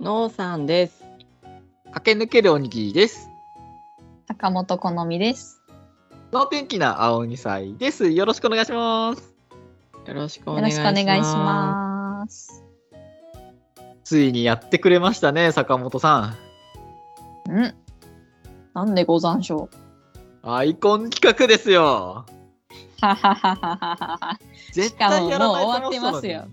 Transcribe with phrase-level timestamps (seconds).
[0.00, 1.04] のうさんです。
[1.92, 3.30] 駆け抜けるおにぎりです。
[4.26, 5.62] 坂本好みです。
[6.32, 8.10] の天気な青2歳です。
[8.10, 9.34] よろしくお願いします。
[10.06, 10.94] よろしくお願いします。
[10.94, 12.64] くお願いします。
[14.02, 16.34] ついにやってくれましたね、坂本さ
[17.48, 17.52] ん。
[17.52, 17.74] ん
[18.74, 19.68] なんでござんしょ
[20.42, 20.50] う。
[20.50, 22.26] アイコン企画ですよ。
[23.00, 24.38] はははははは。
[24.72, 26.44] 絶かも対やらないともう終わって思ますよ。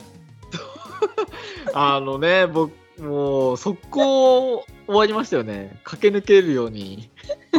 [1.74, 5.80] あのね、僕、もう速攻終わりましたよね。
[5.84, 7.10] 駆け抜けるように。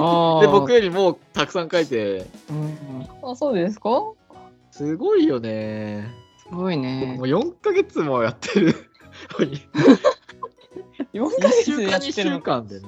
[0.01, 3.91] あ で、僕よりもたくさん書いて、うん、あ、そうですか？
[4.71, 6.09] すごいよね。
[6.39, 7.27] すごいねもう。
[7.27, 8.75] 4ヶ月もやってる
[9.39, 9.61] のに。
[11.13, 12.87] ?4 1週間、2週間でね。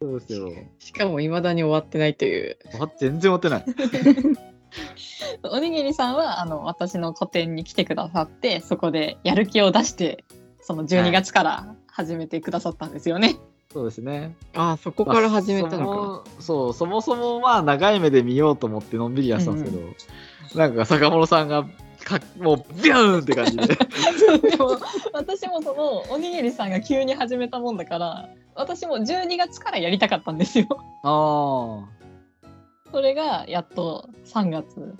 [0.00, 0.50] そうですよ。
[0.78, 2.56] しかも未だに終わってないという。
[2.80, 3.64] あ全然終わってない。
[5.44, 10.24] おにぎりさんはあの私の個展に来てくださってそこでやる気を出して
[10.62, 13.36] その12月から始めてくださったんですよね。
[13.72, 14.36] そうですね。
[14.54, 15.84] あそこから始めたのか。
[15.84, 21.64] まあそもそう、そもそもまあ長い目で見ようと思ってのんびりやってたんですけど、なんか坂本さんが
[22.04, 23.66] かもうビューンって感じで。
[23.66, 24.78] でも
[25.12, 30.66] 私もそのおにぎりさんが急に始めたもんだから私も12月からやりたかったんですよ。
[31.02, 32.48] ああ。
[32.92, 34.94] それがやっと3月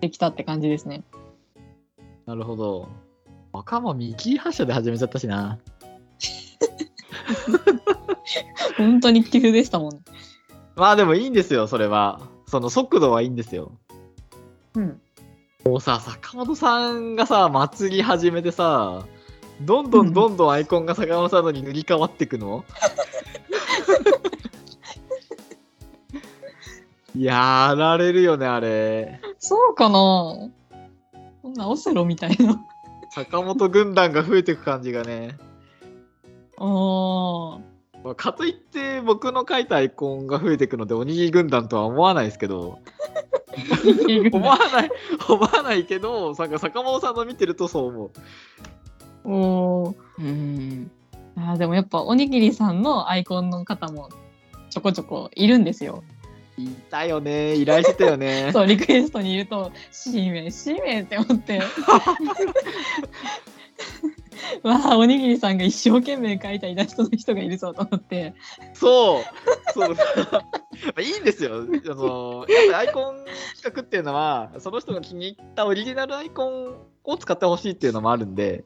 [0.00, 1.02] できたって感じですね。
[2.26, 2.88] なるほど。
[3.54, 5.60] 若間見切り発車で始めちゃったしな。
[8.76, 9.90] 本当に急でしたもん。
[10.74, 12.20] まあでもいいんですよ、それは。
[12.48, 13.78] その速度はいいんですよ。
[14.74, 15.00] うん。
[15.64, 19.06] もうさ、坂本さんがさ、祭り始めてさ、
[19.60, 22.64] どんどんどんどんアイコンが坂本さんのに塗り替わっていくの？
[27.16, 29.20] やられるよね、あれ。
[29.38, 30.50] そうかなこ
[31.50, 32.66] んなオセロみたいな。
[33.14, 35.38] 坂本軍団が増えていく感じがね。
[36.58, 37.58] あ
[38.04, 42.80] あかといって僕の書いたアイコンが増えていくのでおにぎり軍団とは思わないですけど
[44.32, 44.90] 思わない
[45.28, 48.10] 思わないけどなんか坂本さんの見てるとそう思
[49.24, 50.90] うおーうん。
[51.36, 54.10] あーでもやっぱおにぎりさんのアイコンの方も
[54.70, 56.02] ちょこちょこいるんですよ。
[56.56, 57.54] いたよね。
[57.54, 58.50] 依頼してたよね。
[58.54, 61.60] そうリクエストにいると「しめしめ」って思って。
[64.62, 68.34] わあおにぎりさんが一生懸命描いたイラストの人がいるぞと思って。
[68.74, 69.24] そう。
[69.72, 69.96] そう。
[71.02, 71.56] いいんですよ。
[71.56, 71.58] あ
[71.94, 73.24] のやっぱりアイコン
[73.56, 78.64] 企画っていうのはその人が気に入ったオリジナルアイコンを使ってほしいっていうのもあるんで、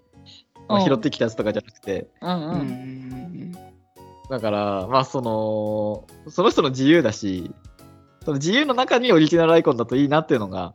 [0.69, 2.09] まあうん拾ってきたやつとかじゃなくて。
[2.21, 3.28] うんううんん。
[4.28, 7.50] だから、まあ、その、その人の自由だし、
[8.28, 10.75] その自由の中にオリジナルアイコンだといいなっていうのが、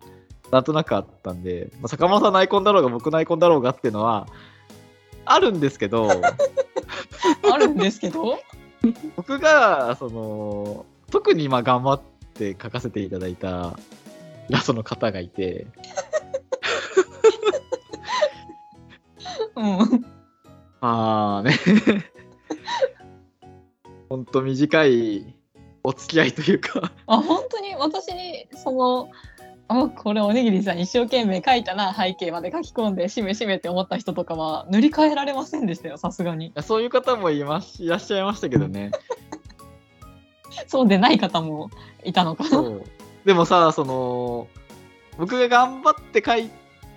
[0.49, 4.25] なんとなくあったんで、まあ、坂本さんのアイコンだろうが、僕のアイコンだろうがっていうのは、
[5.23, 6.09] あるんですけど、
[7.53, 8.39] あるんですけど？
[9.15, 12.01] 僕が、その、特に今頑張っ
[12.33, 13.77] て描かせていただいた
[14.49, 15.67] イラストの方がいて、
[19.55, 20.05] うん。
[20.81, 21.55] まあね、
[24.09, 25.35] ほんと短い
[25.83, 27.75] お付き合いというか、あ本当に？
[27.75, 29.09] 私にその
[29.67, 36.53] あこれおにぎりさん一生懸命描いたな背景まで書き込んでしめしめって思った人とかは塗り替えられませんでしたよさすがに。
[36.61, 38.91] そういう方もいますいらっしゃいましたけどね。
[40.67, 41.69] そうでない方も
[42.03, 42.63] いたのかな。
[43.25, 44.47] でもさその
[45.17, 46.49] 僕が頑張って書い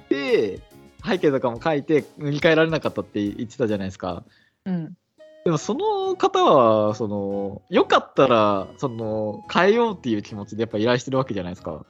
[0.08, 0.60] て
[1.04, 4.24] 背景とかも書いて塗り替えられなかったって言ってたじゃないですか。
[4.64, 4.96] うん
[5.46, 11.86] でもその方はそのよかったらその変えようっていう気持ちでやっぱ依頼してるわけじゃないですか。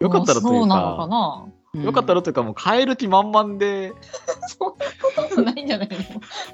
[0.00, 3.92] よかったらというそうなのかかなよかったらというかもう変える気満々で。
[4.58, 5.96] そんなことないんじゃないの？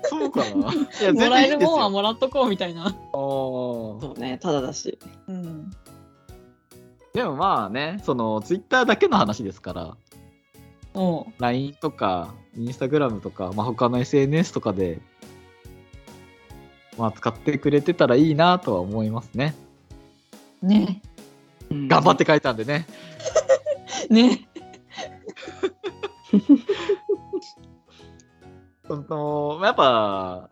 [0.03, 0.75] そうかな。
[0.75, 2.89] いや もらえるもんはもらっとこうみたいな。
[2.89, 2.95] あー。
[3.15, 4.99] そうね、ただだし。
[5.27, 5.71] うん。
[7.15, 9.97] でもまあねそのツイッターだけの話ですから。
[11.39, 15.01] LINE とか、インスタグラムとか、まあ、他の SNS とかで、
[16.99, 19.55] まあ、使ってくれてたらいいなとは思いますね。
[20.63, 21.01] ね
[21.71, 22.87] 頑張って書いたんでね。
[24.11, 24.49] ね
[28.87, 30.51] そのやっぱ、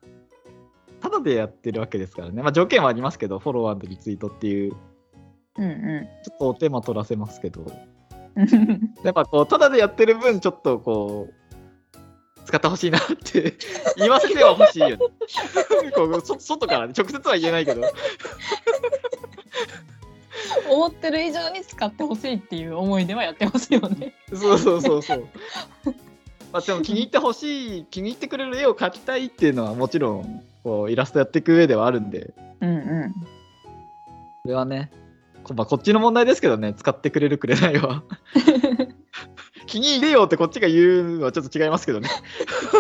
[1.01, 2.43] ただでやってるわけですからね。
[2.43, 4.77] まあ、条件はありますけど、フォロワーリツイートっていう、
[5.59, 7.67] うんうちょっとお手間取らせますけど、ん。
[9.05, 11.35] やっぱこう、ただでやってる分、ちょっとこう、
[12.45, 13.57] 使ってほしいなって
[13.97, 14.99] 言わせてはほしいよね。
[15.95, 17.83] こうそ外からね、直接は言えないけど。
[20.69, 24.15] 思ってる以上に使ってほしいっていう思いではやってますよね。
[24.33, 25.29] そうそうそうそう。
[26.53, 33.13] まあ、でも気に入ってほしい気に入ってくれる絵を描きたいっていうのはもちろんこうイラストやっていく上ではあるんでうんうん。
[34.43, 34.91] これはね
[35.45, 38.03] こ,、まあ、こっちの問題ですけどね使ってくれるくれないは
[39.71, 42.09] 気に入れようってこっちが言うのはちょっと違いますけどね。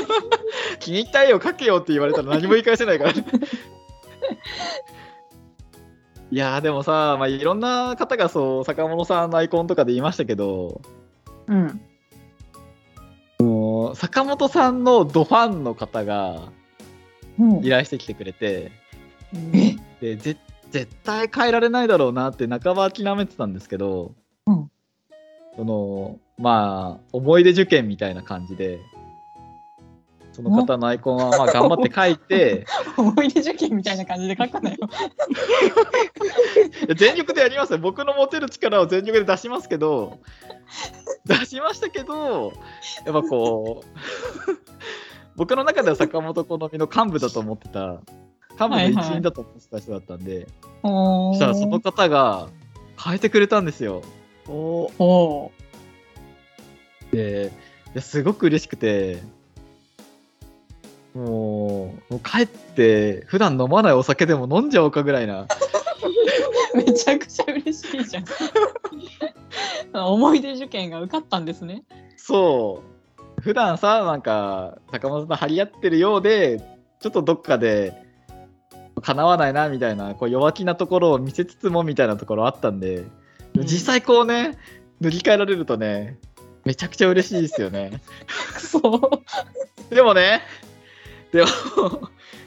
[0.80, 3.24] 気に入った絵を描けよって言われたら何も言い返せないからね。
[6.32, 10.80] いやーでもさ、まあ、いろんな方がそう坂本さんのアイコンとかで言いましたけど
[11.46, 11.80] うん。
[13.38, 16.48] もう坂本さんのドファンの方が
[17.38, 17.64] うん。
[17.64, 18.72] 依頼してきてくれて
[19.52, 19.76] え？
[20.00, 20.36] でぜ
[20.70, 24.19] 絶対変えられないだろうなって半ば諦めてたんですけど、うん
[25.60, 28.80] そのまあ思い出受験みたいな感じで
[30.32, 32.64] その方のアイコンはまあ 頑張って書いて
[32.96, 34.78] 思い出受験みたいな感じで書くなよ。
[36.96, 40.20] 全力でやりますよ僕の持てる力を全力で出しますけど
[41.26, 42.54] 出しましたけど
[43.04, 43.88] やっぱこう
[45.36, 48.00] 僕の中では坂本好みの幹部だと思ってた
[48.58, 50.46] 幹部の一員だと思ってた人だったんで、
[50.82, 52.48] おそしたらその方が
[53.02, 54.00] 変えてくれたんですよ。
[54.48, 55.52] おお
[57.12, 57.52] で
[57.94, 59.22] いやすごく嬉しくて
[61.14, 65.46] もうもう帰って普段飲まないお酒でも飲んじゃおうかぐらいな
[66.74, 68.24] めちゃくちゃ嬉しいじゃん。
[69.92, 71.82] 思い出受験が受かったんですね。
[72.16, 72.82] そ
[73.38, 76.60] う普段さなんか坂本さんと張り合ってるようで
[77.00, 78.04] ちょっとどっかで
[79.00, 83.04] 叶わないなみたいなこう弱気なところを見せつつもみたいなところあったんで、
[83.54, 84.56] うん実際こうね
[85.00, 86.18] 塗り替えられるとね
[86.64, 88.00] めちゃくちゃ嬉しいですよね。
[88.58, 89.22] そ
[89.90, 89.94] う。
[89.94, 90.42] でもね、
[91.32, 91.48] でも、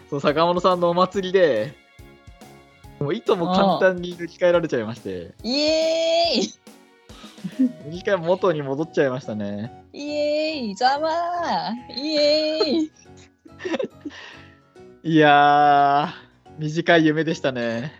[0.09, 1.73] その坂本さんのお祭りで、
[2.99, 6.53] もういとも簡単に塗り替えられちゃいまして、イエーイ
[7.85, 9.83] 塗り替え元に戻っちゃいましたね。
[9.91, 12.91] イエーイざまーイエーイ
[15.03, 17.91] いやー、短い夢でしたね。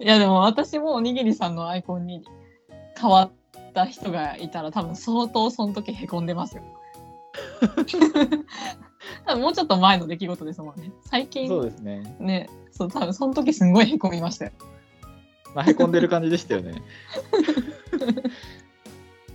[0.00, 2.24] いやでも私もおにぎりさんのアイコンに
[3.00, 3.30] 変わっ
[3.72, 6.62] た人がいたら多分相当その時へこんでますよ。
[9.26, 10.92] 多分もうちょっと前の出来事ですもんね。
[11.04, 12.16] 最近そうですね。
[12.18, 14.52] ね、そう多分その時すんごいへこみましたよ。
[15.54, 16.82] まあ、へこんでる感じでしたよね。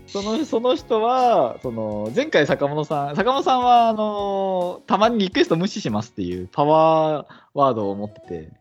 [0.07, 8.51] そのその人はその前回坂本さん坂本さんはあのたまにリクエスト無視しますっていうパワーワードを持ってて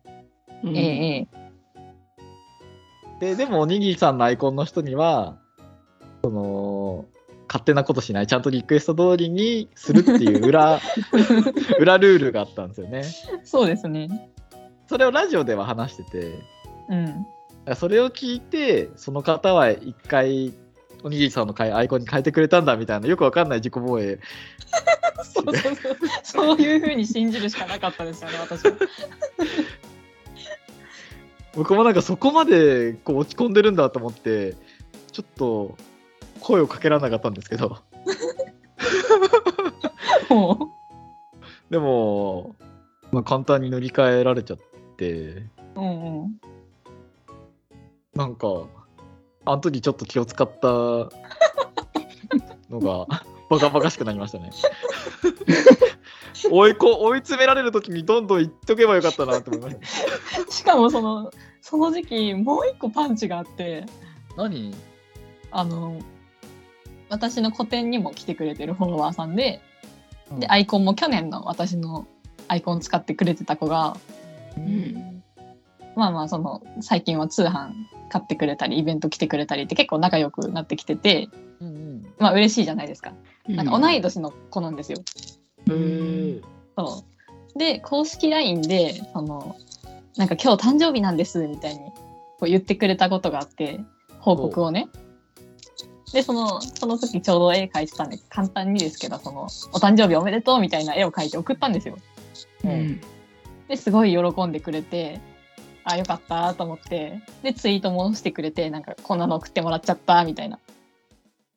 [0.65, 1.42] うんええ
[3.23, 5.37] ででもおにぎりさんのアイコンの人には
[6.25, 7.05] その
[7.47, 10.81] 勝手なことしないちゃんとリクエスト通りにするっていう裏
[11.79, 13.05] 裏ルールがあったんですよね。
[13.45, 14.33] そうですね。
[14.89, 16.39] それをラジオでは話してて
[16.89, 17.77] うん。
[17.77, 20.53] それを聞いてその方は一回
[21.05, 24.19] おにぎりさんのアイコンに変えてくれたんだみたいなよくわかんない自己防衛
[25.23, 25.97] そうそうそう。
[26.25, 28.73] そういうふうに信じるしかなかったですよね、私は。
[31.55, 34.57] 僕もなんかそこまでこう落ち込んでるんだと思って
[35.13, 35.77] ちょっと
[36.41, 37.79] 声をかけられなかったんですけど
[40.31, 40.71] も
[41.71, 42.57] でも、
[43.11, 44.59] まあ、簡単に塗り替えられちゃっ
[44.97, 45.51] てう。
[45.77, 46.41] うんうん。
[48.15, 48.47] なんか
[49.45, 50.69] あの時ちょっと気を使った
[52.71, 53.07] のが
[53.49, 54.51] バカバカしくなりましたね
[56.51, 63.87] 追いこ追い詰められる時にどんどん言っとけばよかったなと思いました しかもその、その時期もう一個パンチがあって、
[64.37, 64.75] 何？
[65.51, 65.99] あの、
[67.09, 69.61] 私の個展にも来てくれてるフォロワーさんで、
[70.31, 70.41] うん。
[70.41, 72.07] で、アイコンも去年の私の
[72.49, 73.97] アイコン使ってくれてた子が、
[74.57, 75.23] うん。
[75.95, 77.73] まあまあその最近は通販
[78.09, 81.29] 買ってくれたりイベント来てくれたりって結構仲良くなってきてて
[81.61, 82.15] うんうん。
[82.19, 83.13] まあ嬉しいじゃないですか。
[83.47, 84.99] なんか同い年の子なんですよ。
[85.69, 86.43] うん
[86.77, 87.05] そ
[87.55, 89.57] うで公式 LINE でその
[90.17, 93.81] なんか今日誕生日なんですみたいにこう言ってくれたことがあって
[94.21, 94.89] 報告をね。
[96.13, 101.97] でそのその時ちょうど絵描いてたんで簡単にですけどそのお誕生日おめでとうみたいな絵を描いて送ったんですよ。
[102.65, 103.01] うん
[103.69, 105.21] ですごい喜んでくれて
[105.85, 110.59] あよかったと思ってでツイートもしてくれてなんかこんなの送ってもらっちゃったみたいな。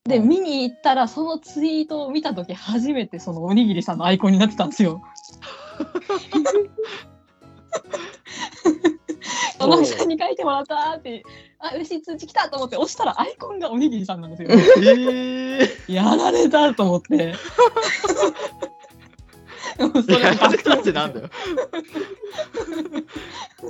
[0.08, 5.02] で、うん見に行ったらそのツイートを見た時初めてそのおにぎりさんのアイコンになってたんですよ。
[9.58, 11.24] この人に書いてもらったって
[11.58, 14.50] あ嬉しい通知来たと思って押したらアイコンがおにぎりさんなんですよ。
[14.52, 17.34] えー、やられたと思って。
[19.78, 21.30] それいや、があれなんてなんだよ。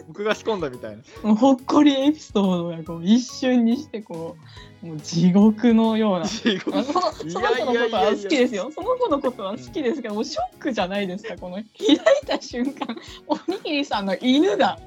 [0.07, 1.03] 僕が仕込んだみたいな。
[1.23, 4.41] もうほっこりエピソードがこう一瞬にしてこう
[4.85, 6.25] もう地獄のような。
[6.29, 8.71] そのその子のことは好きですよ。
[8.71, 11.35] その子のことは好きですけど、もうショックじゃないですか。
[11.37, 12.95] この開いた瞬間、
[13.27, 14.77] おにぎりさんの犬が、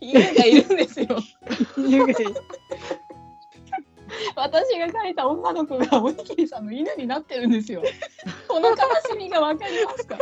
[0.00, 1.08] 犬がいるんですよ。
[1.76, 2.14] 犬が
[4.34, 7.82] 私が描いた女の子がおにぎりさんの犬になってるんですよ。
[8.48, 10.18] この悲しみがわかりますか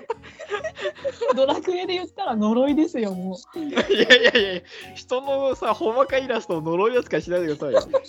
[1.34, 3.58] ドラクエで言ったら呪いですよ、もう。
[3.58, 4.62] いやいやいや
[4.94, 8.02] 人のさ、ほんまかイラストを呪い扱いしないでくださいよ。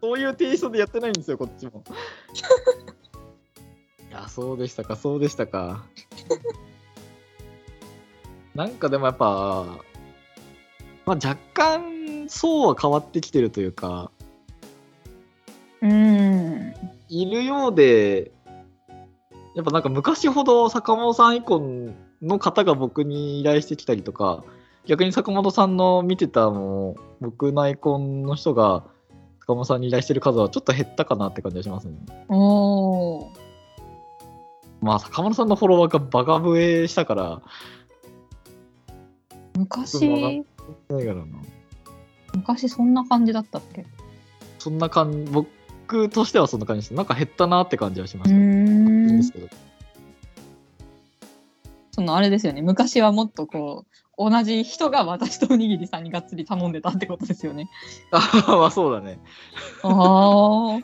[0.00, 1.82] そういうテイストでやってないんですよ、こっちも。
[4.10, 5.84] いや、そうでしたか、そうでしたか。
[8.54, 9.78] なんかでもやっぱ、
[11.08, 14.10] まあ、若干層は変わってきてるというか、
[15.80, 16.74] うん。
[17.08, 18.30] いるようで、
[19.54, 24.44] やっぱなんか昔ほど坂本さん以降の方が僕に依頼してきたりとか、
[24.84, 28.84] 逆に坂本さんの見てたのを僕のアイコンの人が
[29.40, 31.94] 坂本さんに依頼してる数はちょっと減ったかなって感じがしますね。
[32.28, 33.26] おー。
[34.82, 37.40] まあ坂本さんのフォロワーがバカ増えしたから、
[39.56, 40.44] 昔、
[40.88, 41.26] ないからな。
[42.34, 43.86] 昔そんな感じだったっけ？
[44.58, 46.94] そんな感じ、僕としてはそんな感じです。
[46.94, 49.38] なんか減ったなって感じはしまうした。
[49.38, 49.48] けど。
[51.92, 53.84] そのあれですよね昔はもっとこ
[54.16, 57.68] う同じ人が私とおにぎりさんにがっつり頼んでたってことですよね。
[58.12, 59.18] あまあそうだね。
[59.82, 60.80] ああ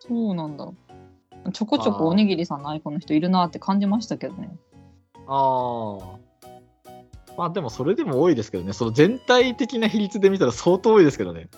[0.00, 0.70] そうなんだ。
[1.52, 4.56] ちょこちょこおにぎりさんのアイコンの人いるなって感じましたけどね。
[5.26, 6.31] ああ。
[7.38, 8.72] まあでもそれでも多いですけどね。
[8.72, 11.48] その全体的な比率で見たら相当多いですけどね。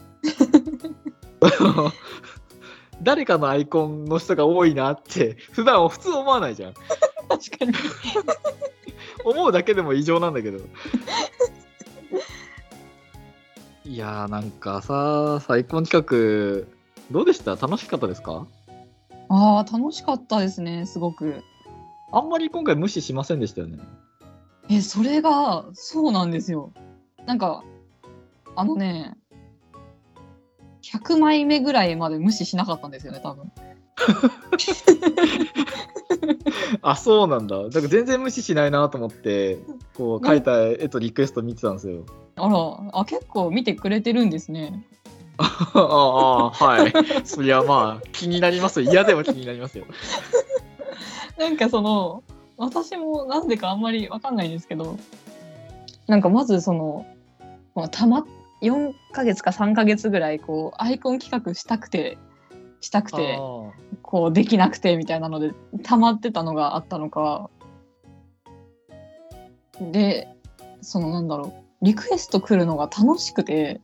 [3.03, 6.75] 誰かのアイコンの人が多いなって普段は普通思わないじゃん。
[7.29, 7.73] 確かに。
[9.25, 10.59] 思うだけでも異常なんだけど。
[13.85, 16.67] いやーなんかさ、アイコン企画
[17.11, 17.57] どうでした？
[17.57, 18.47] 楽しかったですか？
[19.29, 21.43] ああ楽しかったですねすごく。
[22.13, 23.79] あんまり今回無視しませんでしたよね。
[24.71, 26.73] えそれがそうなんですよ。
[27.27, 27.65] なんか
[28.57, 29.17] あのね
[30.83, 33.51] 100枚目ぐらいまで無視しなかったんですよね多分。
[36.83, 37.63] あ、そうなんだ。
[37.65, 39.59] だから全然無視しないなと思って、
[39.95, 42.05] こう書いた絵とリクエスト見てたんですよ。
[42.37, 44.85] あらあ結構見てくれてるんですね。
[45.39, 46.93] ああ、はい。
[47.25, 48.91] そりゃまあ、気になりますよ。
[48.91, 49.85] 嫌でも気になりますよ。
[51.39, 52.23] なんかその
[52.57, 54.97] 私もなんでかあんまりわかんないんですけど
[56.07, 57.07] なんかまずその
[57.75, 58.25] まあたま
[58.63, 62.19] 4ヶ月か3ヶ月ぐらいこうアイコン企画したくて
[62.81, 67.51] したくてあこうできなくてみたいなので溜まってたのがあったのか。
[69.81, 70.29] で
[70.83, 73.81] そのなんだろうリクエスト来るのが楽しくて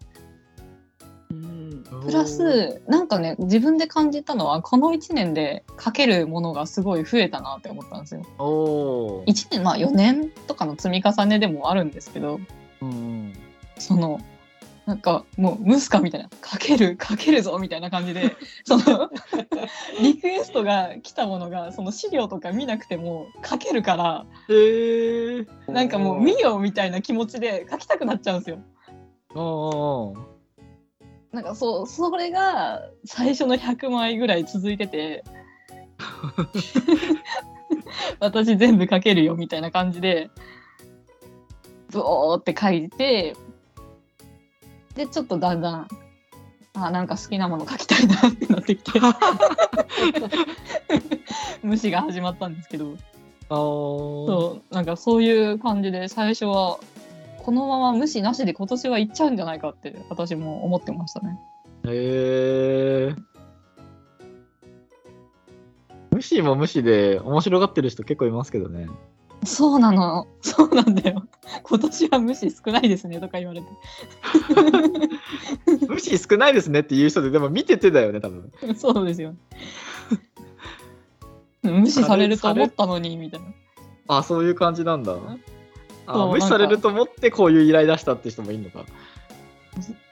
[2.04, 8.22] プラ、スなんかね自分で感じたのはこの1年で書けるものがすごい増えたなって思ったんですよ。
[8.38, 12.40] おー1年まあ4年とかの積み重ねでもあるんですけど
[12.80, 13.32] うん。
[13.78, 14.20] その
[14.86, 19.08] なんかもうムスカみたいな「かけるかけるぞ」みたいな感じで その
[20.02, 25.46] リクエストが来たものがその資料とか見なくても書けるからへえ。
[25.68, 28.58] なんかもう見よみたいな気持ちで書きたくなっちゃうんですよ。
[31.32, 35.24] なんかそうそれが最初の100枚ぐらい続いてて。
[38.20, 40.30] 私全部書けるよみたいな感じで
[41.90, 43.36] ブオーって書いて
[44.94, 45.88] でちょっとだんだん
[46.74, 49.00] あなんか好きなもの書きたいなってなってきて。
[51.62, 52.96] 無視が始まったんですけど。
[53.48, 56.78] そうなんかそういう感じで最初は
[57.42, 61.38] このまま無視なしで今年は行っちゃうんじゃないかって私も思ってましたね。
[61.86, 63.16] へえ。
[66.10, 68.88] 無視も無視で面白がってる人結構いますけどね。
[69.44, 70.26] そうなの。
[70.42, 71.26] そうなんだよ。
[71.62, 73.66] 今年は無視少ないですねとか言われて。
[75.88, 78.52] 無視少ないですねっていう人で、でも見ててだよね、多分。
[78.76, 79.34] そうですよ。
[81.62, 83.46] 無視されると思ったのにみたいな。
[84.08, 85.16] あ、そういう感じなんだ。
[86.12, 88.84] 無視されると思ってこういう依頼出したって人もいるのか。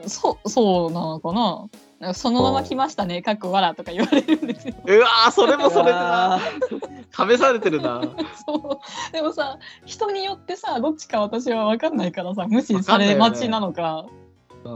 [0.07, 2.15] そう、そうなのかな。
[2.15, 4.75] そのまま来ましたね、かっこわらとか言われるんですよ。
[4.87, 6.37] うわー、それもそれでな。
[6.37, 8.03] あー試されてるな。
[8.47, 9.13] そう。
[9.13, 14.29] でもさ、人によってさ、どっちか私は分かんないからさ、無視され待ちなのか、うん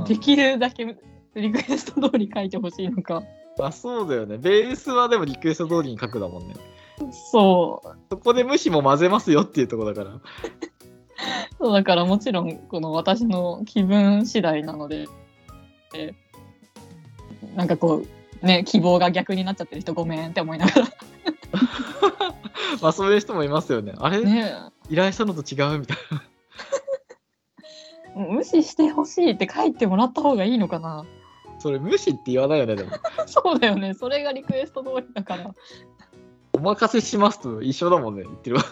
[0.05, 0.97] できるだけ
[1.35, 3.23] リクエスト通り書いてほしいのか。
[3.61, 4.39] あそうだよね。
[4.39, 6.55] ベースはでもリクエスト通りに書くだもんね。
[7.31, 7.89] そう。
[8.11, 10.21] そこで無視も混ぜますよっていうところだから。
[11.63, 15.07] そうだからもちろんこの私の気分次第なので、
[15.95, 16.13] え
[17.55, 18.03] なんかこ
[18.43, 20.73] うね希望が逆になっちゃってる人ごめんって思いなが
[22.83, 23.95] まあそういう人もいますよね。
[23.99, 24.53] あれ、らね
[24.91, 25.97] 依頼したのと違うみたい
[28.17, 28.27] な。
[28.27, 31.07] 無視してほしいって書いてもらった方がいいのかな
[31.61, 32.91] それ無視って言わないよね、でも。
[33.27, 35.55] そうだよねそれがリクエスト通りだから
[36.55, 38.65] お任せしますと一緒だもんね、言ってるわ。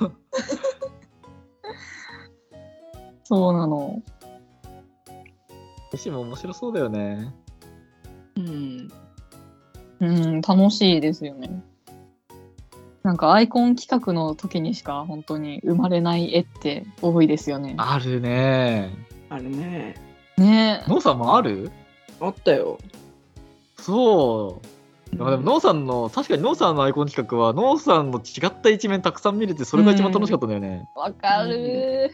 [3.30, 4.02] そうなの
[5.92, 7.32] 無視も面白そうだよね。
[8.36, 8.90] うん。
[10.00, 11.62] うん楽しいですよね
[13.02, 18.90] なんかアイコン企画の時にしか本当に生まれない絵って多いですよねあるね。
[19.28, 19.94] あれね。
[20.36, 21.70] ねノーさんもある？
[22.20, 22.78] あったよ。
[23.78, 24.60] そ
[25.12, 25.16] う。
[25.16, 30.88] でもでもノーさんの、確かにノーさんのアイコン企画は、ノーさんの違った一面たくさん見れて、それが一番楽しかったんだよね。
[30.96, 32.10] わかる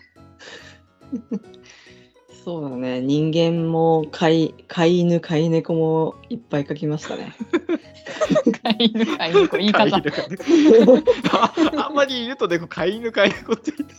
[2.44, 3.00] そうだね。
[3.00, 7.34] 人間も飼い飼い犬、飼い猫もいっぱい描きましたね。
[8.62, 9.96] 飼い犬飼い猫言い方
[11.32, 11.54] あ
[11.86, 13.94] あんまりいると猫、飼い犬飼い猫って言って、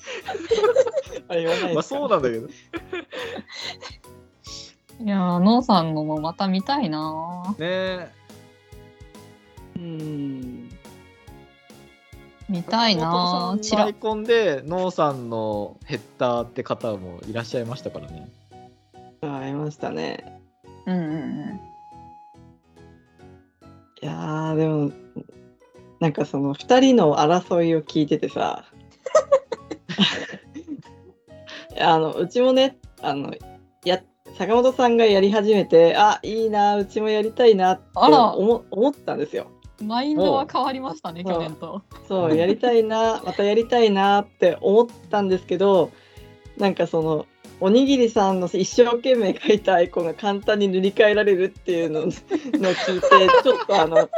[1.27, 2.47] あれ言わないまあそうなんだけど。
[4.99, 8.09] いやー、ノーさんのもまた見たいなねえ。
[9.75, 10.69] うん。
[12.49, 18.29] 見たいな松本チラさんのアイコンで、ノーさんのヘッダーって方もいらっしゃいましたからね。
[19.21, 20.41] ありましたね。
[20.85, 21.59] うんうんうん。
[24.01, 24.91] いやー、でも、
[25.99, 28.65] なんかその2人の争いを聞いててさ、
[31.73, 33.33] い やあのうちもねあの
[33.83, 34.01] や、
[34.37, 39.47] 坂本さんがやり始めて、あいいな、うちもやりたいなってあら思思ったんですよ。
[39.81, 41.81] マインドは変わりましたね、去年と。
[42.07, 45.91] そう、やりたいな、 またやりたいなって思ったんですけど、
[46.57, 47.25] なんかその、
[47.59, 53.07] おにぎりさんの一生懸命描いたアイコンが簡単に塗り替えられるっていうのの聞いて、
[53.43, 54.09] ちょっとあの、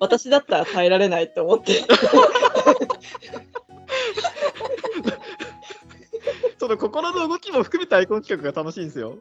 [0.00, 1.82] 私だったら耐えられないと思って。
[6.58, 9.18] その心の動きも含めたアイコン企画が楽しいんですよ。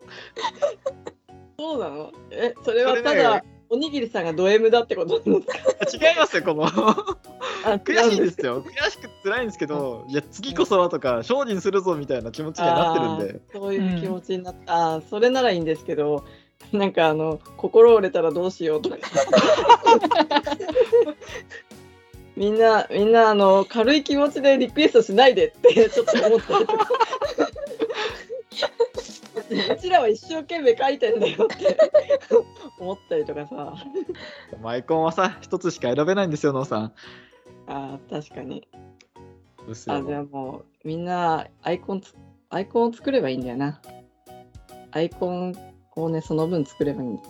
[1.59, 2.11] そうなの？
[2.31, 5.47] え、それはただ、おにぎりさんがド M だってことなんで
[5.87, 6.07] すか。
[6.09, 6.65] 違いますよ、この。
[6.65, 6.69] あ
[7.83, 8.63] 悔しいですよ。
[8.63, 13.41] 悔しくて辛いんですけど、いや、次こそはとか、精進するぞみたいな気持ちにはなってるんで。
[13.53, 16.23] そういう気持ちになった、あーそれならいいんですけど
[16.71, 18.97] なんかあの心折れたらどうしようとか。
[22.35, 26.89] みんなみんなあの軽い気持ちでリクエストしないでってちょっと思ったりとか
[29.49, 31.77] うちらは一生懸命書いてんだよって。
[32.79, 33.75] 思ったりとかさ。
[34.63, 36.93] アイコンはさ、一つしか選べないんですよ、ノーさん。
[37.67, 38.67] あー確かに。
[39.67, 40.27] あじゃあよ。
[40.31, 42.13] もうみんなアイコンつ
[42.49, 43.81] アイコンを作ればいいんだよな。
[44.91, 45.55] アイコン
[45.95, 47.09] をねその分作ればいい。
[47.09, 47.27] んだよ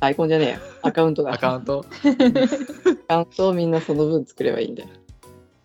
[0.00, 1.84] アイコンじゃねえよアカウントだアカウント。
[3.08, 4.88] アカウントをみんなその分作ればいいんだよ。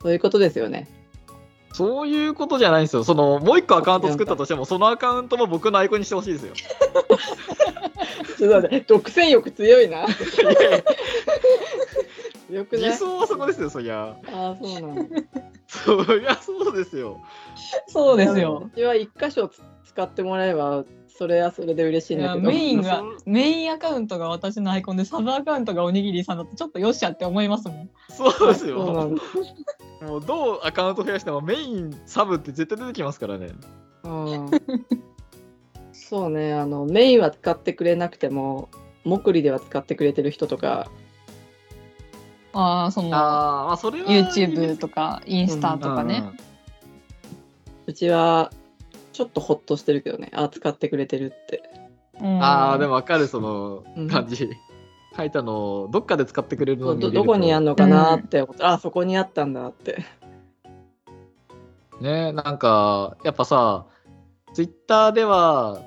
[0.01, 0.89] そういうことですよね
[1.73, 3.03] そういうことじゃないんですよ。
[3.03, 6.53] その、もう一個アカウント作ったとしても、そのアカウントも僕のアイコンにしてほしいですよ。
[8.37, 10.01] ちょっと待って独占欲強いな
[12.49, 12.91] よくない？
[12.91, 14.15] 理想はそこですよ、そりゃ。
[14.31, 15.21] ああそうなんだ
[15.67, 17.21] そりゃそうですよ。
[17.87, 18.69] そうですよ。
[18.71, 20.83] うちは一箇所つ使ってもらえば
[21.15, 27.89] それはそれで嬉しいんだけどメインがメインアカウントが私のアイコンでサブアカウントがおにぎりさんだとちょっとよっしゃって思いますもん。
[28.09, 28.77] そうですよ。
[30.01, 33.51] もうどうアカウント増やしてもメイン、サブって絶対出てきますからね。
[34.03, 34.51] うん
[35.93, 38.69] そうねあのメインは使ってくれなくても
[39.03, 40.91] モクリでは使ってくれてる人とか
[42.53, 44.07] ああそのああ、まあそれは。
[44.07, 46.23] YouTube とかインスタとかね。
[47.85, 48.51] うちは
[49.13, 50.31] ちょっとホッとしてるけどね。
[50.33, 51.63] あ使ってくれてるって。
[52.19, 52.43] うん。
[52.43, 54.09] ああ、でもわかる、そのうん。
[54.09, 54.49] 感じ。
[55.15, 60.03] 書いたのをどっかで使ってくれるのを見れどこにあんのかなって思って、あそこにあったんだって。
[62.01, 63.85] ねなんか、やっぱさ、
[64.53, 65.81] ツイッターでは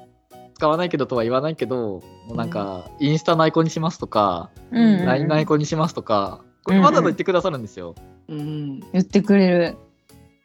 [0.54, 5.06] 使わないけどとは言わないけど、もうなんか、インスタのアイコンにしますとか、うんうんうん。
[5.06, 7.94] LINE のアイコンにしますとか、これわざわざ言ってくださるんですよ。
[8.28, 9.76] うん言ってくれる。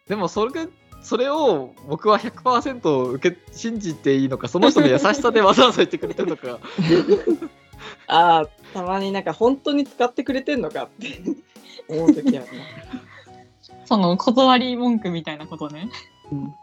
[0.07, 0.67] でもそれが、
[1.01, 6.59] それを僕は100%受け信じていいのか、その人の優しさでわざわざ言ってくれてるのか、
[8.07, 11.21] ああたまになんか本当に使ってくれてんのかって
[11.87, 12.47] 思う時ある
[13.85, 15.89] その断り文句みたいなことね。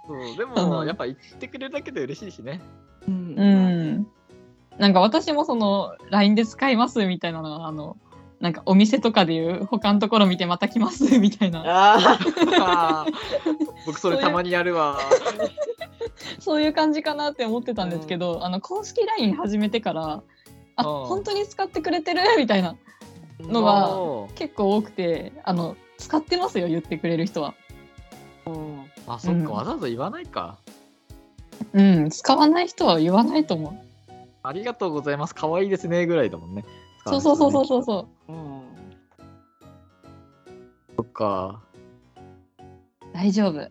[0.06, 2.62] そうでもやっぱ言ってくれるだけで嬉しいしね。
[3.06, 4.06] な、ううんん。
[4.78, 7.98] なんか私もその LINE で使いますみたいなのはあの
[8.40, 11.60] なんかお店とかでいう他のところ見てまた来ますみたいな。
[11.60, 12.18] ああ
[12.60, 14.98] あー 僕それたまにやるわ。
[16.40, 20.22] そういう感じかなって思ってたんですけど、あの公式 LINE 始めてから
[20.76, 22.20] あうん本当に使ってくれてる？
[22.36, 22.76] みたいな
[23.40, 27.54] のが結構多くてあの使ってますよ言ってくれる人は。
[28.46, 30.58] うんあ、そっうんか、わざわざ言わないか。
[31.72, 33.72] うん使わない人は言わないと思う。
[34.42, 35.34] ありがとうございます。
[35.34, 36.64] 可愛いですねぐらいだもんね。
[37.06, 37.66] そうそうそうそうう。
[37.66, 38.32] そうそう。
[38.32, 38.62] うん
[40.96, 41.62] そっか。
[43.14, 43.70] 大丈夫。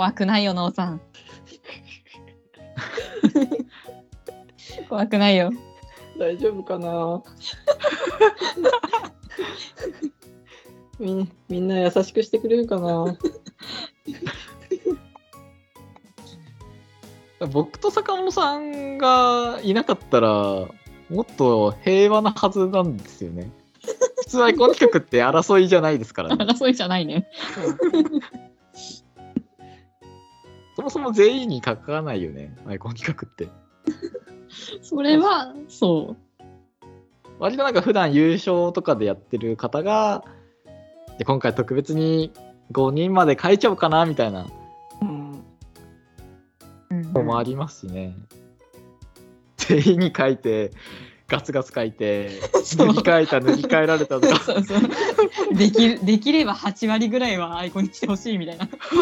[0.00, 0.98] 怖くないよ、なおさん。
[4.88, 5.50] 怖くないよ。
[6.18, 7.22] 大丈夫かな？
[10.98, 13.14] みんみんな優しくしてくれるかな？
[17.52, 20.30] 僕と坂本さんがいなかったら、
[21.10, 23.50] もっと平和なはずなんですよね。
[24.20, 26.42] 普通アイコン企画って争いじゃないですからね。
[26.46, 27.28] 争いじゃないね。
[30.80, 33.50] そもそも全員にかからないよね、アイコン企画って。
[34.80, 36.16] それは、そ
[37.38, 40.24] 割となんか普段優勝とかでやってる方が、
[41.18, 42.32] で今回特別に
[42.72, 44.46] 5人まで書いちゃおうかなみたいな
[45.02, 45.44] うんう。
[46.92, 48.14] うんのもありますしね。
[49.58, 50.70] 全員に書いて、
[51.30, 52.30] ガツガツ書いて、
[52.76, 54.40] 塗り替えた、塗り替えられたとか。
[54.42, 54.80] そうそう。
[55.54, 58.68] できる、できれば8割ぐらいはアイコンにしてほしいみたいな。
[58.90, 58.96] そ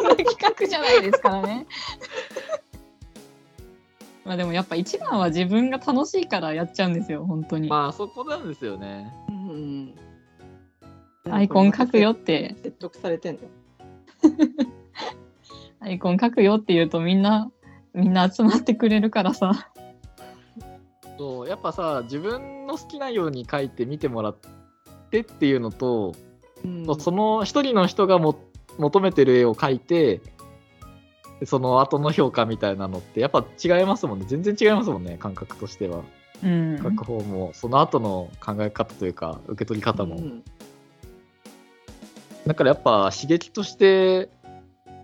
[0.00, 1.66] んな企画じゃないですからね。
[4.24, 7.68] まあでもやっぱ一番は自分が楽しいからやっちゃうんですよ、本当に。
[7.68, 9.12] まあそこなんですよね。
[9.28, 9.94] うん
[11.30, 13.40] アイコン書くよって、説得されてんの？
[15.80, 17.50] アイコン書くよって言うとみんな、
[17.92, 19.70] みんな集まってくれるからさ。
[21.48, 24.36] やっぱさ自分の好きなように書いて見てもらっ
[25.10, 26.14] てっていうのと、
[26.64, 27.00] うん。
[27.00, 28.38] その一人の人がも
[28.78, 30.20] 求めてる絵を描いて
[31.40, 34.26] でその後の評価みたいなのってやっぱ違いますもんね。
[34.28, 36.02] 全然違いますもんね感覚としては。
[36.44, 36.78] うん。
[36.78, 37.50] 書く方も。
[37.54, 40.44] その後の考え方というか受け取り方も、うん。
[42.46, 44.28] だからやっぱ刺激として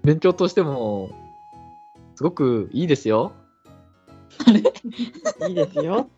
[0.02, 1.11] 勉強としても
[2.16, 3.33] すごくいいですよ
[5.49, 6.09] いいですよ。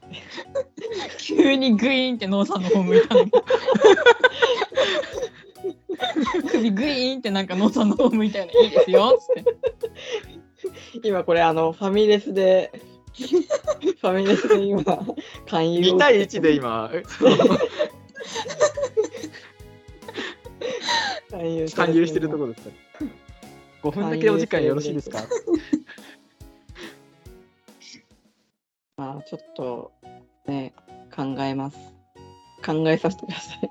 [1.19, 3.25] 急にグイーンってノーさんの方向いたの。
[3.25, 3.31] に
[6.51, 8.53] 首グイーンってなんかノーさんの方向いたよね。
[8.63, 9.17] いいですよ。
[9.19, 12.73] っつって今これあのファミレスで
[13.17, 14.83] ファミレスで今
[15.49, 16.91] 勧誘を2対1で今。
[21.31, 21.41] 勧
[21.87, 22.71] 勧誘してるところですか？
[23.03, 25.19] ら5分だけお時間よろしいですか？
[29.17, 29.93] まあちょっと
[30.47, 30.75] ね
[31.15, 31.79] 考えます。
[32.65, 33.71] 考えさせてください。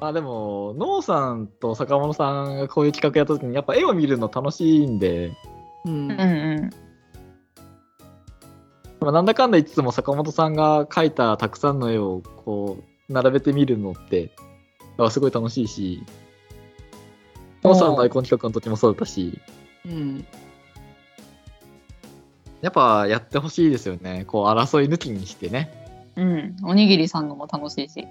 [0.00, 5.32] ま あでも、ノーさんと坂本さんがこういう企画やった時に、やっぱ絵を見るの楽しいんで、
[5.84, 6.12] うん。
[6.12, 6.70] うんう
[9.00, 14.30] まあ、なんだかんだ言いつつも坂本さんが描いたたくさんの絵をこう並べてみるのって、
[14.98, 16.04] あすごい楽しいし、
[17.62, 19.40] ノーさんのアイコン企画の時もそうだったし、
[19.84, 20.26] うん。
[22.60, 24.24] やっぱやってほしいですよね。
[24.26, 25.70] こう争い抜きにしてね。
[26.16, 26.56] んうん。
[26.64, 28.06] おにぎりさんのも楽しいし。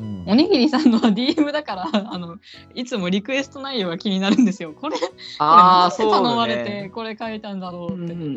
[0.00, 0.24] うん。
[0.26, 2.36] おにぎりさんのは DM だからあの
[2.74, 4.72] いつもリクエスト内容が気になるんですよ。
[4.72, 6.90] これこれああ、なんでそう頼まれて。
[6.90, 8.36] これ書いたんだろううって、ん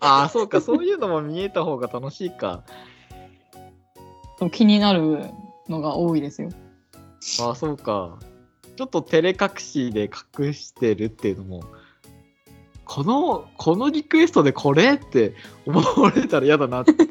[0.00, 2.64] ああ、そうか、そういうのも見えた方が楽しいか。
[4.52, 5.30] 気になる
[5.68, 6.48] のが多いですよ。
[7.40, 8.18] ああ、そうか。
[8.80, 10.04] ちょっと照れ隠しで
[10.38, 11.64] 隠してるっていうのも、
[12.86, 15.34] この、このリクエストでこれって
[15.66, 16.94] 思われたら嫌だなって。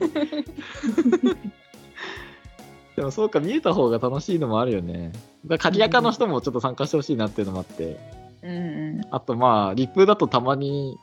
[2.95, 5.11] でもそうか、見えた方が楽しいのもあるよね。
[5.45, 7.99] だから鍵垢の人もちょっと参加してほしいなっていうのもあって。
[8.41, 10.97] うんうんあとまあ、リップだとたまに、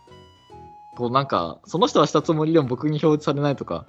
[0.96, 3.86] こうなんか、その人はしたつもりでも僕に表示されないとか、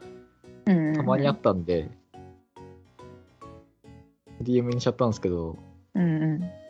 [0.66, 1.90] たまにあったんで、
[4.44, 5.58] DM にしちゃったんですけど、
[5.96, 6.67] うんうん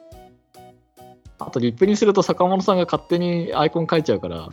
[1.40, 4.50] あとリップにすると坂本さんが勝手にアイコン書いちゃうから、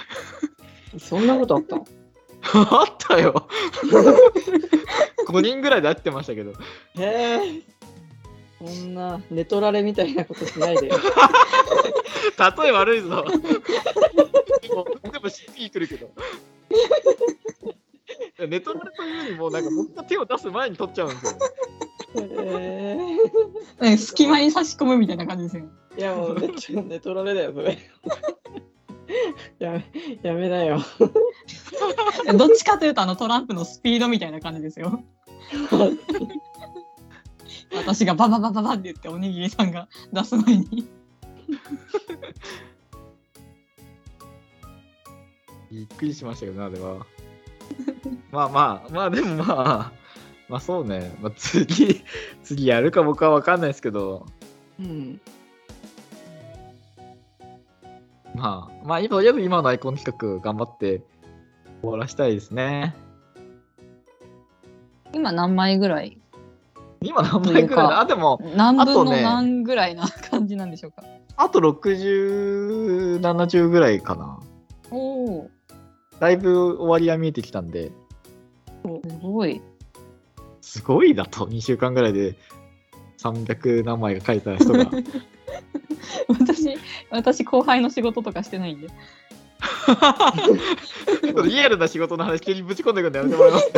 [0.98, 1.76] そんなことあった？
[1.76, 1.86] の
[2.80, 3.46] あったよ
[5.28, 6.54] !5 人ぐらいで会ってましたけど、へ
[6.96, 7.62] え
[8.58, 10.96] そんな寝取られみたいなことしないでよ
[12.60, 13.24] 例え悪いぞ。
[13.24, 14.84] でも
[15.28, 16.10] CP 来るけど。
[18.46, 21.38] ネトラレというよりも、なんか僕が手を出す前に取っちゃうんですよ。
[22.20, 22.96] へ
[23.80, 25.64] ね隙間に差し込むみたいな感じですよ
[25.96, 27.78] えいやもうめっちゃ寝取られだよそれ
[29.58, 29.84] やめ
[30.22, 30.80] やめなよ
[32.36, 35.02] どっちかというとあのトランプのスピードみたいな感じですよ
[37.74, 40.88] 私がバババババって言っておにぎりさんが出す前に。
[45.70, 47.06] びっくりしましたけどね、あれは。
[48.30, 49.92] まあまあ、まあでもまあ、
[50.48, 52.02] まあそうね、まあ、次、
[52.42, 54.24] 次やるか僕は分かんないですけど、
[54.80, 55.20] うん。
[58.34, 61.02] まあ、まあ、とりあえず今のアイコン企画頑張って
[61.82, 62.94] 終わらしたいですね。
[65.12, 66.18] 今何枚ぐらい？
[67.02, 71.02] 今何枚ぐらいだあ、でも、何分の何ぐらいな 感じなんでしょうか？
[71.36, 74.40] あと60、70ぐらいかな。
[74.90, 75.50] おお、
[76.20, 77.92] だいぶ終わりは見えてきたんで、
[78.84, 79.60] すごい。
[80.68, 82.36] すごいだと、2週間ぐらいで
[83.22, 84.90] 300何枚が書いた人が。
[86.28, 86.76] 私、
[87.10, 88.88] 私後輩の仕事とかしてないんで。
[91.42, 93.72] リアルな仕事の話急にぶち込んでくんのやめてもらいます。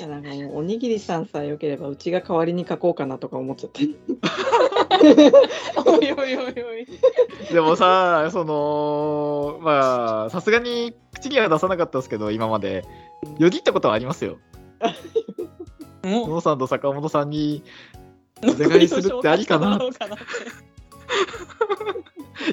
[0.00, 3.84] いやなんかもうおにぎりさんさえよければうちが代わりに書こうかなとか思っちゃって。
[5.86, 6.86] おいおいおいおい。
[7.52, 12.84] でもさ、その、まあ、さすがに口には出さなかったですけど、今まで。
[13.38, 14.38] よぎったことはありますよ。
[16.02, 17.62] も野さんと坂本さんに、
[18.42, 19.78] お願いするってありかな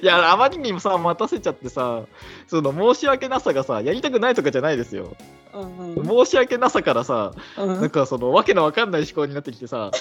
[0.02, 2.04] いや、あまりにもさ、待たせちゃってさ、
[2.48, 5.16] その申し訳なさがさ、やりたくないとかじゃないですよ。
[5.54, 9.92] うんうん申し訳なさからさ、うんなんかその、わけのわかんない思考になってきてさ、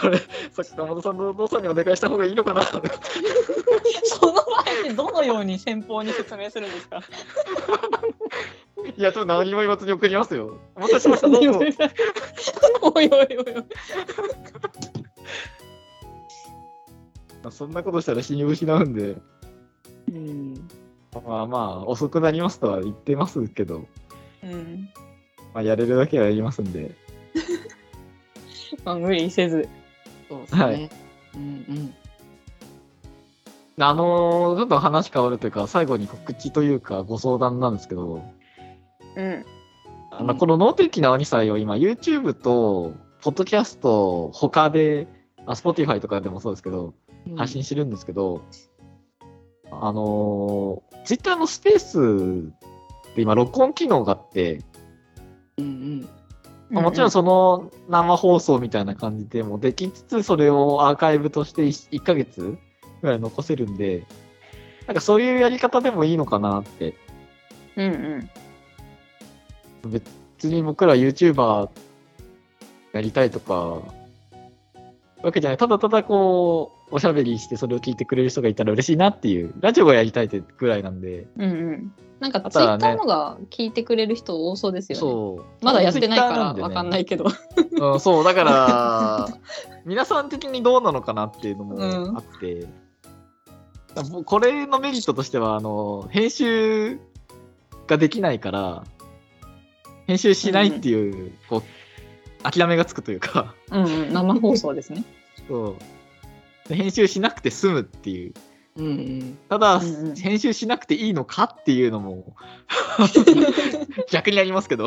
[0.00, 0.18] これ、
[0.52, 2.62] 坂本さんとお父さんにお願いした方がいいのかな
[4.04, 4.32] その
[4.82, 7.00] 前にどのように先方に説明するんですか？
[8.96, 10.58] いや、ちょっと何も言わずに送りますよ。
[10.74, 11.60] お待たせしました、どうぞ。
[12.82, 13.64] おいおいおいおい。
[17.50, 19.16] そんなことしたら信用失うんで、
[20.10, 20.54] うん。
[21.26, 23.86] まあまあ、遅くなりますとは言ってますけど、
[24.42, 24.88] うん。
[25.54, 26.94] まあ、やれるだけはやりますんで、
[28.84, 29.68] まあ、無理せず。
[30.30, 30.62] そうですね。
[30.62, 30.90] はい
[31.34, 31.94] うんうん。
[33.82, 38.22] あのーちょっと話変わるというか、最後に告知というか、ご相談なんですけど、
[39.16, 39.44] うん。
[40.12, 45.08] あのこの脳的なアニサイを今、YouTube と、ポッドキャスト、他で、
[45.46, 46.94] あ、Spotify とかでもそうですけど、
[47.36, 48.42] 発信してるんですけど、
[49.70, 52.52] あのー、Twitter のスペース
[53.16, 54.69] で今、録音機能があって、うんうん。
[56.70, 62.56] まあもちろんその生放送みたいな感じでもできつつ、それをアーカイブとして 1, ヶ月
[63.02, 64.06] ぐらい残せるんで、
[64.86, 66.94] なんかそういうやり方でもいいのかなって。
[67.76, 68.30] うん
[69.82, 69.90] うん。
[69.90, 71.68] 別に僕ら YouTuber
[72.92, 73.82] やりたいとか、
[75.22, 75.56] わけじゃない。
[75.56, 81.92] ただただこう、おしゃべりしてそれを聞いてくれる人がいたら嬉しいなっていう、ラジオがやりたいってぐらいなんで、うんうん。
[82.18, 85.00] なんかあとはね Twitter のが聞いてくれる人多そうですよね。
[85.00, 85.64] そう。
[85.64, 87.26] まだやってないからんでねわかんないけど。
[87.80, 89.28] うん、そう、だから、
[89.86, 92.66] 皆さん的にどうなのかなっていうのもうんあって、
[94.10, 96.98] もうこれのメリットとしては、あの、編集
[97.86, 98.84] ができないから、
[100.06, 101.62] 編集しないっていう、こう、
[102.42, 104.12] 諦めがつくというか、うんうん。
[104.12, 105.04] 生放送ですね。
[105.48, 105.76] そう。
[106.70, 108.34] で編集しなくて済むっていう。
[108.76, 109.38] うんうん。
[109.48, 112.36] ただ、うんうん編集しなくていいのかっていうのも、
[114.10, 114.86] 逆にありますけど。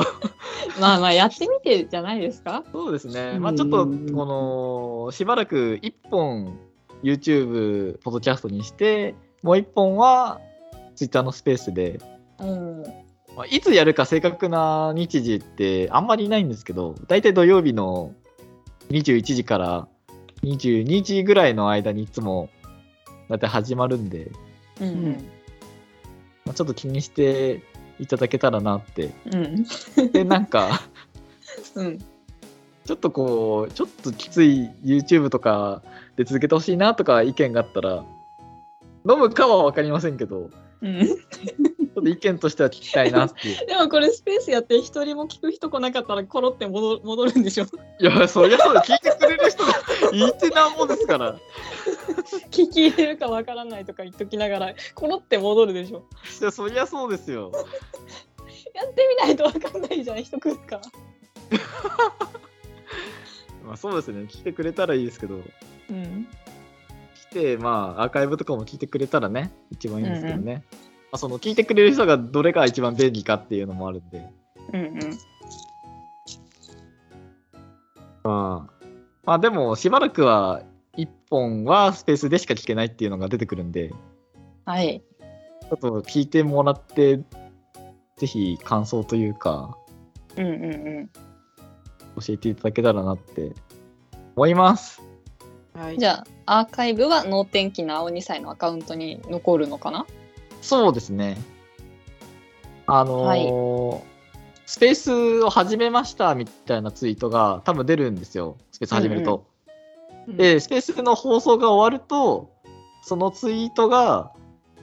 [0.79, 2.63] まあまあやってみてじゃないですか？
[2.71, 3.39] そうですね。
[3.39, 6.57] まあちょっと、この、しばらく1本
[7.03, 10.39] YouTube、ポッドキャストにして、もう1本は
[10.95, 11.99] Twitter のスペースで、
[12.39, 12.83] うん。
[13.35, 18.13] まあ、いつやるか正確な日時ってあんまりないんですけど、大体土曜日の
[18.91, 19.87] 21時から
[20.43, 22.49] 22時ぐらいの間にいつも
[23.29, 24.31] だいたい始まるんで、
[24.79, 25.11] うんうん。
[26.45, 27.61] まあ、ちょっと気にして
[27.99, 29.11] いただけたらなって。
[29.31, 30.11] うん。
[30.11, 30.81] で、なんか、
[31.75, 31.99] うん。
[32.85, 35.81] ちょっとこう、ちょっときつい YouTube とか
[36.17, 38.05] で続けてほしいなとか意見があったら、
[39.09, 40.49] 飲むかは分かりませんけど、
[40.81, 40.99] うん、
[42.03, 43.57] と意見としては聞きたいなっていう。
[43.65, 47.65] でもこれスペースやって一人も聞く人来なかったらコロって戻戻るんでしょ？
[47.99, 49.73] いや、そりゃそうだ、聞いてくれる人が
[50.13, 51.37] いてなんぼですから。
[52.51, 56.03] 聞き入れるかわからないとか言っときながらコロって戻るでしょ？
[56.41, 57.51] いや、そりゃそうですよ。
[58.73, 60.81] やってみないとわかんないじゃん人来るか
[63.65, 65.35] まあそうですね、来てくれたらいいですけど、
[65.89, 66.27] うん
[67.31, 70.63] 来て、まあアーカイブとかも聞いてくれたらね、一番いいんですけどね。
[70.71, 70.77] ま
[71.13, 74.27] あ、その聞いてくれる人がどれが一番便利かっていうのもあるんで。
[74.73, 74.99] うんうん
[78.23, 78.85] まあ、
[79.25, 80.63] まあでもしばらくは
[80.97, 83.93] 1本はスペースでしか聞けないっていうのが出てくるんで、ち
[84.65, 87.17] はいょっと聞いてもらって
[88.17, 89.77] ぜひ感想というか、
[90.37, 90.67] うんうんう
[91.01, 91.09] ん。
[92.21, 93.53] 教えていただけたらなって
[94.35, 95.01] 思います。
[95.73, 95.97] はい。
[95.97, 100.05] じゃあ、アーカイブは能天気な青2歳のアカウントに残るのかな？
[100.63, 101.37] そうですね。
[102.87, 104.13] あのー
[104.65, 108.57] スペースを始めましたみたいなツイートが多分出るんですよ。
[108.71, 109.45] スペース始めると。
[110.27, 112.49] で、スペースの放送が終わると、
[113.01, 114.31] そのツイートが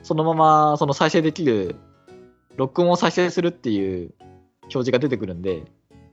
[0.03, 1.75] そのままその再生できる、
[2.57, 4.13] 録音を再生するっていう
[4.61, 5.63] 表示が出てくるんで、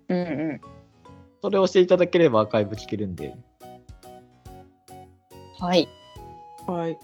[0.08, 0.60] うんう
[1.42, 3.44] それをしていただければアーカイブ聞けるんで、ん。
[5.60, 5.88] はい。
[6.66, 6.98] はい。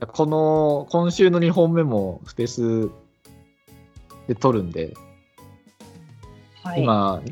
[0.00, 2.90] この今週の2本目もスペース
[4.26, 4.94] で撮るんで、
[6.62, 6.82] はい。
[6.82, 7.22] 今、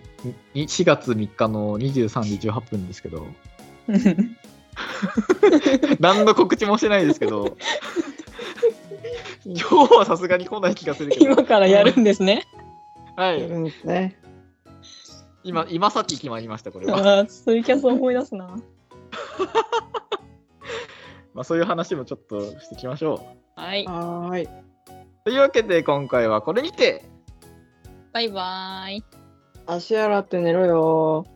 [0.54, 3.26] に4月3日の23時18分ですけど、
[6.00, 7.56] 何の告知もしてないですけど、
[9.44, 12.46] 今日はさすがに来ない気がするけど、今からやるんですね。
[13.16, 14.18] はい、やるんですね。
[15.44, 16.98] 今、今さっき決まりました、これは。
[16.98, 18.56] ああ、ツイキャス思い出すな。
[21.34, 23.84] まあ、そういう話もちょっとしていきましょはい。
[23.86, 24.44] はーい。
[24.44, 24.48] う。
[25.24, 27.04] というわけで、今回はこれにて、
[28.12, 29.04] バイバーイ。
[29.66, 31.31] 足洗って寝ろよー。